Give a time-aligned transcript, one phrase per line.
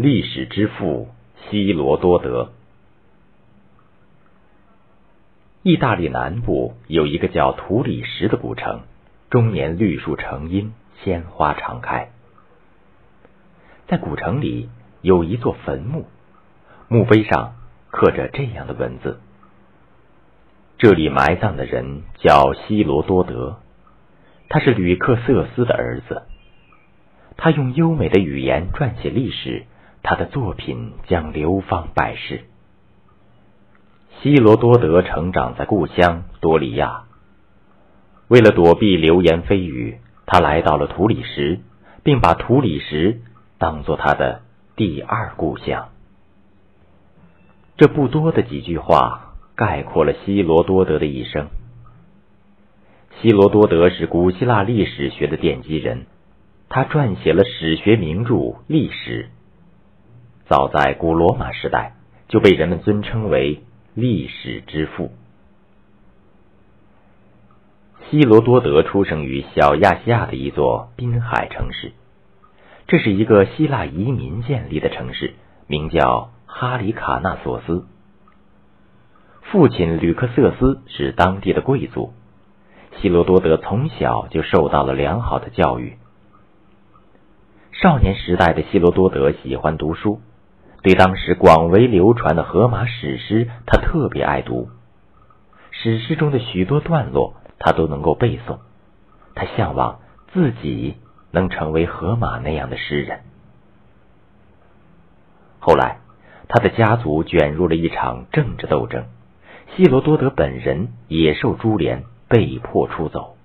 [0.00, 1.08] 历史之父
[1.50, 2.52] 希罗多德。
[5.64, 8.82] 意大利南部有一个叫图里什的古城，
[9.28, 10.72] 终年绿树成荫，
[11.02, 12.10] 鲜花常开。
[13.88, 14.70] 在古城里
[15.02, 16.06] 有一座坟墓，
[16.86, 17.56] 墓碑上
[17.90, 19.18] 刻着这样的文字：
[20.78, 23.58] 这里埋葬的人叫希罗多德，
[24.48, 26.22] 他是吕克瑟斯的儿子。
[27.36, 29.64] 他用优美的语言撰写历史。
[30.02, 32.44] 他的作品将流芳百世。
[34.20, 37.04] 希罗多德成长在故乡多利亚，
[38.26, 41.60] 为了躲避流言蜚语，他来到了图里什，
[42.02, 43.20] 并把图里什
[43.58, 44.42] 当做他的
[44.74, 45.90] 第二故乡。
[47.76, 51.48] 这不多的几句话概括了希罗多德的一生。
[53.20, 56.06] 希罗多德是古希腊历史学的奠基人，
[56.68, 58.34] 他撰写了史学名著
[58.66, 59.30] 《历史》。
[60.48, 61.92] 早在古罗马时代，
[62.28, 65.12] 就被人们尊称为历史之父。
[68.08, 71.92] 希罗多德出生于小亚细亚的一座滨海城市，
[72.86, 75.34] 这是一个希腊移民建立的城市，
[75.66, 77.84] 名叫哈里卡纳索斯。
[79.42, 82.14] 父亲吕克瑟斯是当地的贵族，
[82.96, 85.98] 希罗多德从小就受到了良好的教育。
[87.72, 90.22] 少年时代的希罗多德喜欢读书。
[90.82, 94.68] 对当时广为流传的荷马史诗，他特别爱读。
[95.70, 98.58] 史诗中的许多段落，他都能够背诵。
[99.34, 100.00] 他向往
[100.32, 100.96] 自己
[101.30, 103.20] 能成为荷马那样的诗人。
[105.60, 105.98] 后来，
[106.48, 109.04] 他的家族卷入了一场政治斗争，
[109.76, 113.36] 希罗多德本人也受株连，被迫出走。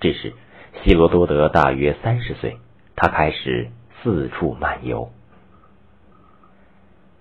[0.00, 0.34] 这时，
[0.82, 2.58] 希罗多德大约三十岁，
[2.96, 3.70] 他开始
[4.02, 5.10] 四处漫游。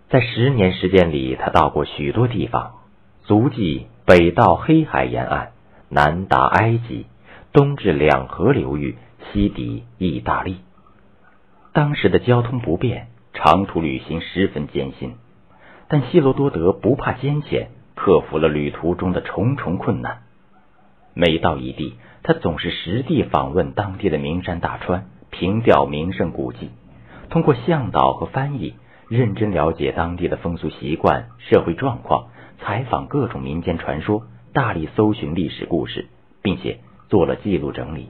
[0.09, 2.71] 在十年时间里，他到过许多地方，
[3.25, 5.49] 足迹北到黑海沿岸，
[5.87, 7.05] 南达埃及，
[7.53, 8.97] 东至两河流域，
[9.31, 10.61] 西抵意大利。
[11.73, 15.13] 当时的交通不便，长途旅行十分艰辛，
[15.87, 20.23] 但希罗多德不怕艰险，克服了旅途中的重重困难。
[21.13, 21.93] 每到一地，
[22.23, 26.71] 他总是实地访问当地的名山大川，凭吊名胜古迹，
[27.29, 28.73] 通过向导和翻译。
[29.09, 32.27] 认真了解当地的风俗习惯、社会状况，
[32.59, 36.05] 采访各种民间传说，大力搜寻历史故事，
[36.43, 38.09] 并且做了记录整理。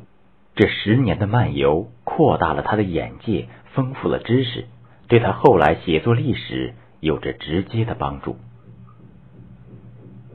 [0.55, 4.65] 这十年的漫游扩大了他的眼界，丰富了知识，
[5.07, 8.35] 对他后来写作历史有着直接的帮助。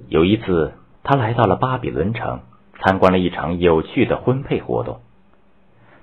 [0.08, 0.72] 有一次，
[1.02, 2.40] 他来到了巴比伦城，
[2.80, 5.00] 参观了一场有趣的婚配活动。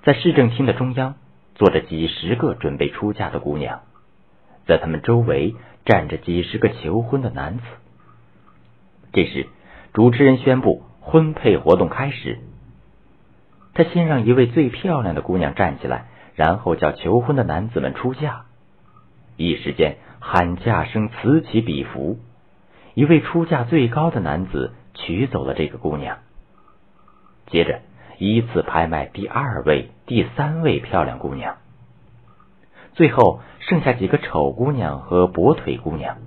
[0.04, 1.16] 在市政厅的中央，
[1.56, 3.82] 坐着几十个准备出嫁的姑娘。
[4.66, 5.56] 在他们周围
[5.86, 7.64] 站着几十个求婚的男子。
[9.14, 9.48] 这时，
[9.94, 12.40] 主持人宣布婚配活动开始。
[13.74, 18.46] 他先让一位最漂亮的姑娘站起来，然后叫求婚的男子们出嫁。
[19.38, 22.20] 一时间，喊价声此起彼伏。
[22.94, 26.18] 一位出价最高的男子娶走了这个姑娘。
[27.48, 27.80] 接着，
[28.18, 31.58] 依次拍卖第二位、第三位漂亮姑娘。
[32.94, 36.18] 最后剩下几个丑姑娘和跛腿姑娘，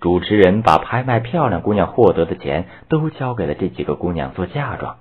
[0.00, 4.98] 主持人把拍卖漂亮姑娘获得的钱都交给了这几个姑娘做嫁妆，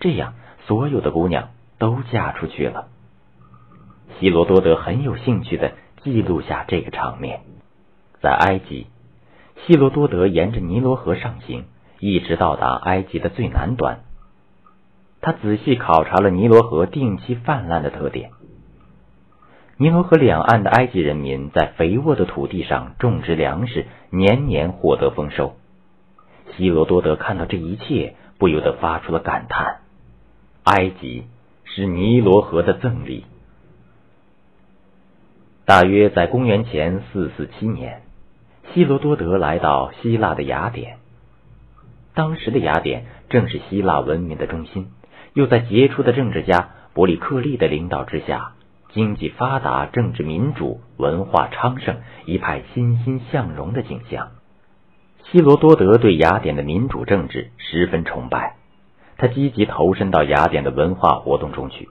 [0.00, 0.34] 这样
[0.66, 2.88] 所有的姑娘都嫁出去了。
[4.18, 5.72] 希罗多德很有兴趣的
[6.02, 7.40] 记录下这个场面。
[8.20, 8.86] 在埃及，
[9.66, 11.64] 希罗多德沿着尼罗河上行，
[11.98, 14.00] 一直到达埃及的最南端。
[15.20, 18.30] 他仔细考察了尼罗河定期泛滥的特点。
[19.76, 25.56] 尼罗河两岸的埃及人民在肥沃的土地上种植粮食，年年获得丰收。
[26.56, 29.80] 希罗多德看到这一切，不由得发出了感叹
[30.62, 31.24] ：“埃及
[31.64, 33.24] 是尼罗河的赠礼。”
[35.66, 38.02] 大约在公元前四四七年，
[38.72, 40.98] 希罗多德来到希腊的雅典。
[42.14, 44.92] 当时的雅典正是希腊文明的中心，
[45.32, 48.52] 又在杰出的政治家伯里克利的领导之下。
[48.94, 51.96] 经济发达，政治民主，文化昌盛，
[52.26, 54.28] 一派欣欣向荣的景象。
[55.24, 58.54] 希罗多德对雅典的民主政治十分崇拜，
[59.16, 61.88] 他积极投身到雅典的文化活动中去。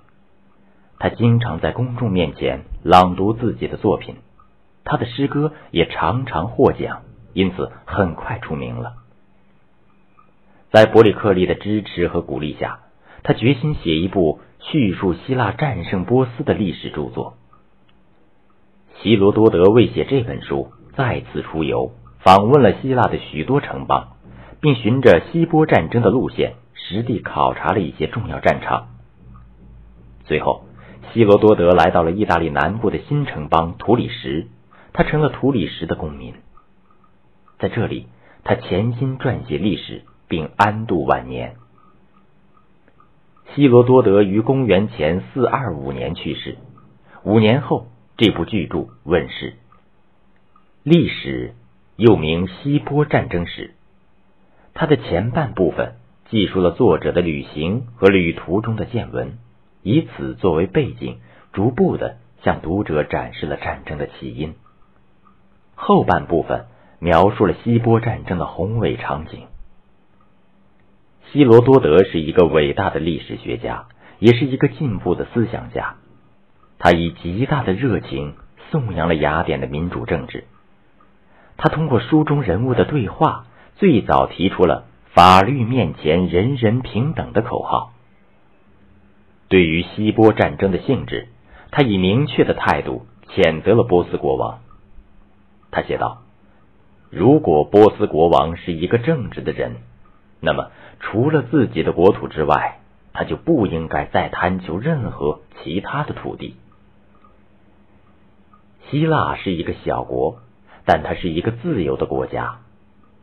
[0.98, 4.16] 他经常在公众面前朗读自己的作品，
[4.86, 7.02] 他的诗歌也常常获奖，
[7.34, 8.94] 因此很快出名了。
[10.72, 12.80] 在伯里克利的支持和鼓励下，
[13.24, 14.40] 他决心写一部。
[14.71, 17.36] 叙述希腊战胜波斯的历史著作。
[19.01, 24.13] 希罗多德为写这本书，再次出游，访问了希腊的许多城邦，
[24.62, 28.88] 并循着希波战争的路线，实地考察了一些重要战场。
[30.24, 30.63] 最后，
[31.12, 34.48] 希罗多德来到了意大利南部的新城邦图里什，
[34.94, 36.33] 他成了图里什的公民。
[37.59, 38.07] 在这里，
[38.44, 41.56] 他潜心撰写历史，并安度晚年。
[43.56, 46.58] 希罗多德于公元前四二五年去世，
[47.22, 47.86] 五年后，
[48.18, 49.54] 这部巨著问世。
[50.82, 51.54] 历史
[51.96, 53.68] 又名《希波战争史》，
[54.74, 55.98] 它的前半部分
[56.32, 59.38] 记述了作者的旅行和旅途中的见闻，
[59.84, 61.20] 以此作为背景，
[61.52, 64.56] 逐步的向读者展示了战争的起因。
[65.76, 66.66] 后半部分
[66.98, 69.46] 描述了希波战争的宏伟场景。
[71.31, 73.86] 希罗多德是一个伟大的历史学家，
[74.20, 75.96] 也是一个进步的思想家。
[76.78, 78.36] 他以极大的热情
[78.70, 80.44] 颂扬了雅典的民主政治。
[81.58, 83.46] 他通过书中人物的对话，
[83.78, 84.86] 最早提出了
[85.16, 87.94] “法律面前人人平等”的口号。
[89.48, 91.30] 对于希波战争的性质，
[91.72, 94.60] 他以明确的态度谴责了波斯国王。
[95.72, 96.22] 他写道
[97.10, 99.78] ：“如果波斯国王是一个正直的人，
[100.40, 100.69] 那么。”
[101.00, 102.80] 除了自己的国土之外，
[103.13, 106.56] 他就不应该再贪求任何其他的土地。
[108.90, 110.40] 希腊是一个小国，
[110.86, 112.60] 但它是一个自由的国家。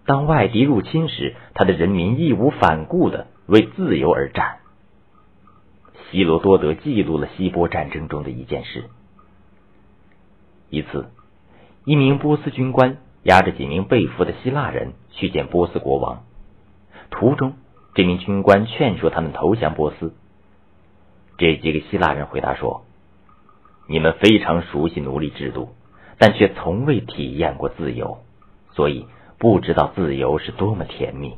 [0.06, 4.58] 当外敌入侵时，他的人民义无反顾的为自由而战。
[6.10, 8.84] 希罗多德记录了希波战争中的一件事：
[10.70, 11.10] 一次，
[11.84, 16.24] 一名波斯军官押着几名被俘的希腊人去见波斯国王，
[17.10, 17.54] 途中。
[17.94, 20.14] 这名军官劝说他们投降波斯。
[21.38, 22.84] 这几个希腊人回答说
[23.88, 25.70] ：“你们非常熟悉奴隶制度，
[26.18, 28.18] 但却从未体验过自由，
[28.72, 29.06] 所以
[29.38, 31.34] 不知道自由是多么甜蜜。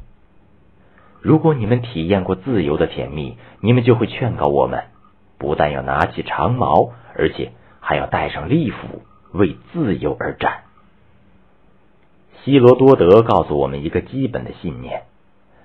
[1.21, 4.85] 如果你们体验过自由的甜蜜，你们就会劝告我们，
[5.39, 10.65] 不但要拿起长矛，而且还要带上利斧，为自由而战。”
[12.45, 15.05] 希罗多德告诉我们一个基本的信念。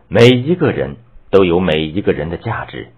[0.10, 0.96] 每一个人
[1.32, 2.94] 都有每一个人的价值，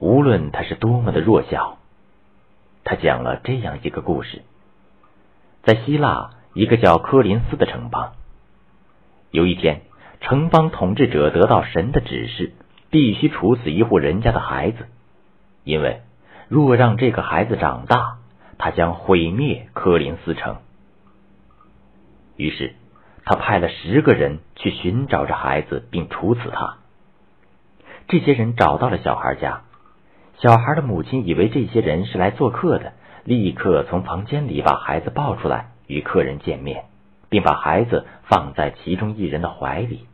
[0.00, 1.78] 无论他是多么的弱小。
[2.82, 4.42] 他讲了这样一个故事：
[5.62, 8.14] 在希腊一个叫科林斯的城邦，
[9.30, 9.82] 有一天，
[10.20, 12.52] 城邦统治者得到神的指示，
[12.90, 14.88] 必须处死一户人家的孩子，
[15.62, 16.02] 因为
[16.48, 18.18] 若让这个孩子长大，
[18.58, 20.56] 他将毁灭科林斯城。
[22.36, 22.74] 于是。
[23.24, 26.78] 他派了十个人去寻找这孩子，并处死他。
[28.08, 29.62] 这些人找到了小孩家，
[30.38, 32.92] 小孩的母亲以为这些人是来做客的，
[33.24, 36.84] 立刻从房间里把孩子抱出来与客人见面，
[37.28, 40.06] 并把孩子放在其中一人的怀里。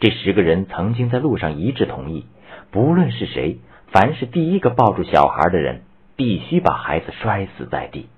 [0.00, 2.26] 这十个人曾经在路上一致同意，
[2.70, 3.60] 不论是谁，
[3.92, 5.82] 凡是第一个抱住小孩的人，
[6.16, 8.08] 必须把孩子摔死在地。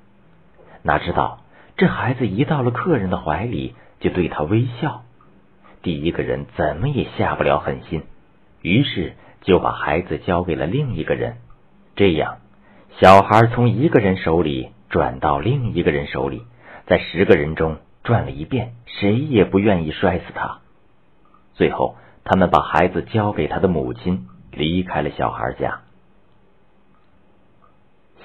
[0.82, 1.41] 哪知道？
[1.79, 5.05] 这孩子一到了客人的怀里，就对他微笑。
[5.81, 8.03] 第一个人怎么也下不了狠心，
[8.63, 11.37] 于是就把孩子交给了另一个人。
[11.95, 12.39] 这样，
[12.99, 16.43] 小孩从一个人手里转到另一个人手里，
[16.88, 20.59] 在十个人中转了一遍，谁也不愿意摔死他。
[21.55, 25.83] 最后，他们把孩子交给他的母亲，离开了小孩家。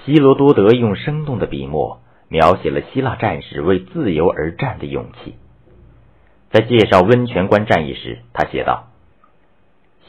[0.06, 2.00] 希罗多德用生动的笔墨。
[2.34, 5.36] 描写了希腊战士为自由而战的勇气。
[6.50, 8.88] 在介绍温泉关战役时，他写道：“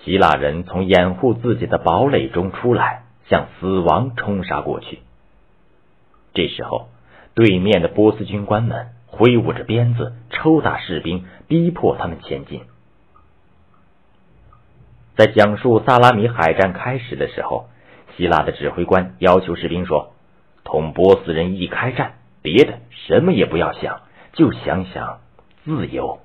[0.02, 5.00] 希腊人从掩护自己的堡垒中出来，向死亡冲杀过去。
[6.32, 6.88] 这时候，
[7.34, 12.62] 对面的波斯军官们挥舞着鞭子，抽打士兵，逼迫他们前进。
[15.14, 17.68] 在讲述萨拉米海战开始的时候，
[18.16, 20.12] 希腊的指挥官要求士兵说。”
[20.64, 24.00] 同波斯人一开战，别的什么也不要想，
[24.32, 25.20] 就想想
[25.64, 26.20] 自由。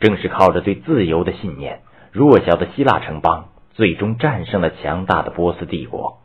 [0.00, 1.80] 正是靠着对自由的信念，
[2.12, 6.18] 弱小的希腊城邦最终战胜了强大的波斯帝国。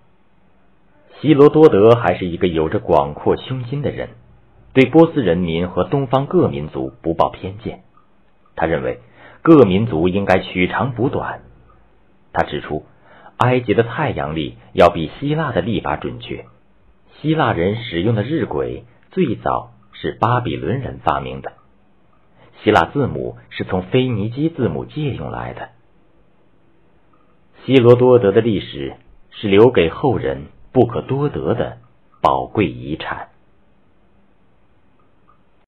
[1.22, 4.10] 希罗多德还是一个有着广阔胸襟的人，
[4.74, 7.84] 对波斯人民和东方各民族不抱偏见。
[8.56, 9.00] 他认为
[9.42, 11.42] 各民族应该取长补短。
[12.34, 12.84] 他指出。
[13.40, 16.46] 埃及的太阳历要比希腊的历法准确。
[17.22, 21.54] 希腊人使用的日晷最早是巴比伦人发明的。
[22.62, 25.70] 希腊字母是从腓尼基字母借用来的。
[27.66, 28.96] 希罗多德的历史
[29.32, 31.78] 是留给后人不可多得的
[32.22, 33.29] 宝贵遗产。